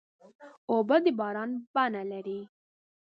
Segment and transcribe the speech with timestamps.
[0.71, 2.39] اوبه د باران بڼه لري.